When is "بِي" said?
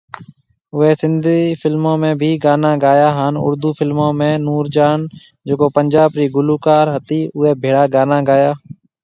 2.19-2.31